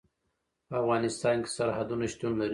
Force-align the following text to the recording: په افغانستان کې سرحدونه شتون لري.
په 0.67 0.73
افغانستان 0.81 1.35
کې 1.43 1.49
سرحدونه 1.57 2.05
شتون 2.13 2.33
لري. 2.39 2.49